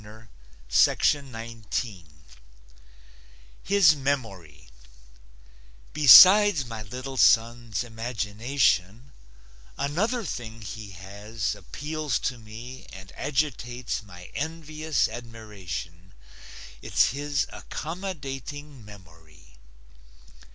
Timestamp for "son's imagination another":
7.17-10.23